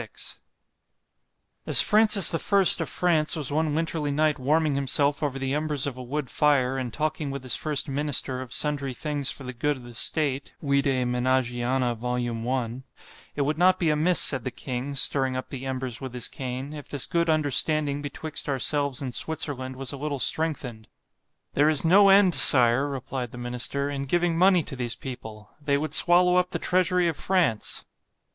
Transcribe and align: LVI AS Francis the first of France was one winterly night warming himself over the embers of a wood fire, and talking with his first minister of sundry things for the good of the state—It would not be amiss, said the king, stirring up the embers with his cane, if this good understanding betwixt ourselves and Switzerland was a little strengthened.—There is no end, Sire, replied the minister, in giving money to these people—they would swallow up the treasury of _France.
LVI 0.01 0.39
AS 1.67 1.79
Francis 1.79 2.31
the 2.31 2.39
first 2.39 2.81
of 2.81 2.89
France 2.89 3.35
was 3.35 3.51
one 3.51 3.75
winterly 3.75 4.09
night 4.11 4.39
warming 4.39 4.73
himself 4.73 5.21
over 5.21 5.37
the 5.37 5.53
embers 5.53 5.85
of 5.85 5.95
a 5.95 6.01
wood 6.01 6.27
fire, 6.27 6.75
and 6.79 6.91
talking 6.91 7.29
with 7.29 7.43
his 7.43 7.55
first 7.55 7.87
minister 7.87 8.41
of 8.41 8.51
sundry 8.51 8.95
things 8.95 9.29
for 9.29 9.43
the 9.43 9.53
good 9.53 9.77
of 9.77 9.83
the 9.83 9.93
state—It 9.93 10.55
would 10.59 10.87
not 10.87 11.37
be 13.77 13.89
amiss, 13.91 14.19
said 14.19 14.43
the 14.43 14.49
king, 14.49 14.95
stirring 14.95 15.35
up 15.35 15.51
the 15.51 15.67
embers 15.67 16.01
with 16.01 16.15
his 16.15 16.27
cane, 16.27 16.73
if 16.73 16.89
this 16.89 17.05
good 17.05 17.29
understanding 17.29 18.01
betwixt 18.01 18.49
ourselves 18.49 19.03
and 19.03 19.13
Switzerland 19.13 19.75
was 19.75 19.91
a 19.93 19.97
little 19.97 20.17
strengthened.—There 20.17 21.69
is 21.69 21.85
no 21.85 22.09
end, 22.09 22.33
Sire, 22.33 22.87
replied 22.89 23.29
the 23.31 23.37
minister, 23.37 23.87
in 23.91 24.05
giving 24.05 24.35
money 24.35 24.63
to 24.63 24.75
these 24.75 24.95
people—they 24.95 25.77
would 25.77 25.93
swallow 25.93 26.37
up 26.37 26.49
the 26.49 26.57
treasury 26.57 27.07
of 27.07 27.15
_France. 27.15 27.83